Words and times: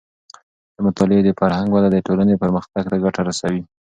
د 0.75 0.77
مطالعې 0.87 1.21
د 1.25 1.29
فرهنګ 1.39 1.69
وده 1.71 1.89
د 1.91 1.97
ټولنې 2.07 2.35
پرمختګ 2.43 2.83
ته 2.91 2.95
ګټه 3.03 3.21
رسوي. 3.29 3.61